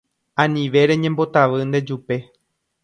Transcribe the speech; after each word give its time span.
Anive 0.43 0.81
reñembotavy 0.91 1.61
ndejupe 1.67 2.15